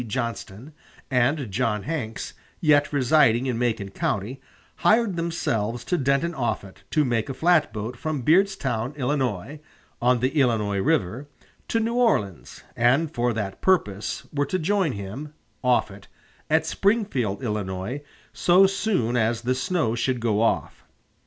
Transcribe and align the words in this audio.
Johnston, 0.07 0.73
and 1.11 1.51
John 1.51 1.83
Hanks, 1.83 2.33
yet 2.59 2.91
residing 2.91 3.45
in 3.45 3.59
Macon 3.59 3.91
County, 3.91 4.41
hired 4.77 5.15
themselves 5.15 5.83
to 5.85 5.95
Denton 5.95 6.33
Offutt 6.33 6.81
to 6.89 7.07
take 7.07 7.29
a 7.29 7.35
flatboat 7.35 7.95
from 7.95 8.23
Beardstown, 8.23 8.95
Illinois 8.95 9.59
[on 10.01 10.19
the 10.19 10.29
Illinois 10.29 10.79
River], 10.79 11.27
to 11.67 11.79
New 11.79 11.93
Orleans; 11.93 12.63
and 12.75 13.13
for 13.13 13.31
that 13.33 13.61
purpose 13.61 14.23
were 14.33 14.47
to 14.47 14.57
join 14.57 14.93
him 14.93 15.35
Offutt 15.63 16.07
at 16.49 16.65
Springfield, 16.65 17.43
Illinois, 17.43 18.01
so 18.33 18.65
soon 18.65 19.15
as 19.15 19.41
the 19.41 19.53
snow 19.53 19.93
should 19.93 20.19
go 20.19 20.41
off. 20.41 20.83